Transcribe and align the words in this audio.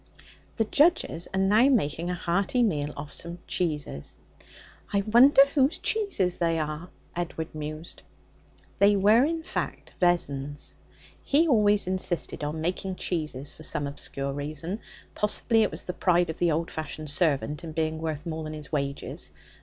The 0.57 0.65
judges 0.65 1.27
are 1.31 1.39
now 1.39 1.69
making 1.69 2.09
a 2.09 2.15
hearty 2.15 2.63
meal 2.63 2.91
off 2.97 3.13
some 3.13 3.37
cheeses. 3.45 4.17
'I 4.91 5.01
wonder 5.01 5.43
whose 5.53 5.77
cheeses 5.77 6.37
they 6.37 6.57
are?' 6.57 6.89
Edward 7.15 7.53
mused. 7.53 8.01
They 8.79 8.95
were, 8.95 9.23
in 9.23 9.43
fact, 9.43 9.91
Vessons'. 9.99 10.73
He 11.21 11.47
always 11.47 11.85
insisted 11.85 12.43
on 12.43 12.61
making 12.61 12.95
cheeses 12.95 13.53
for 13.53 13.61
some 13.61 13.85
obscure 13.85 14.33
reason; 14.33 14.79
possibly 15.13 15.61
it 15.61 15.69
was 15.69 15.83
the 15.83 15.93
pride 15.93 16.31
of 16.31 16.37
the 16.37 16.51
old 16.51 16.71
fashioned 16.71 17.11
servant 17.11 17.63
in 17.63 17.71
being 17.71 17.99
worth 17.99 18.25
more 18.25 18.43
than 18.43 18.53
his 18.53 18.71
wages. 18.71 19.31